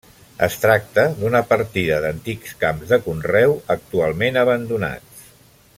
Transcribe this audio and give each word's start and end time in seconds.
Es 0.45 0.55
tracta 0.61 1.03
d'una 1.19 1.41
partida 1.51 1.99
d'antics 2.05 2.57
camps 2.65 2.89
de 2.95 3.01
conreu, 3.09 3.55
actualment 3.77 4.41
abandonats. 4.47 5.27